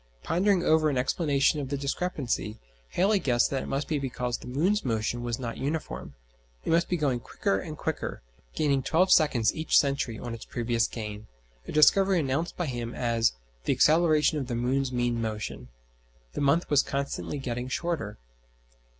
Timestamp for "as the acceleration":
12.95-14.39